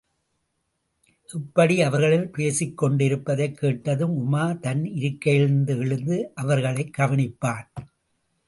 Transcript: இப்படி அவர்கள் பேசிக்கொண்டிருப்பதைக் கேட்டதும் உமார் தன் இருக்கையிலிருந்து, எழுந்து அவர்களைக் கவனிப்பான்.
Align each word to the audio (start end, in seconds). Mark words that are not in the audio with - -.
இப்படி 1.33 1.81
அவர்கள் 1.81 2.29
பேசிக்கொண்டிருப்பதைக் 2.37 3.51
கேட்டதும் 3.51 4.33
உமார் 4.33 4.59
தன் 4.59 4.83
இருக்கையிலிருந்து, 4.83 5.67
எழுந்து 5.67 6.31
அவர்களைக் 6.35 6.95
கவனிப்பான். 6.97 7.71